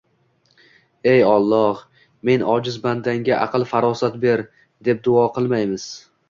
“Ey 1.11 1.19
Alloh, 1.33 1.83
men 2.29 2.45
ojiz 2.53 2.79
bandangga 2.87 3.37
aql-farosat 3.49 4.19
ber!” 4.25 4.43
deb 4.89 5.05
duo 5.11 5.29
qilmaymiz. 5.39 5.87